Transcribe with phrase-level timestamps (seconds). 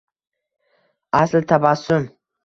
[1.19, 2.09] asli tabassum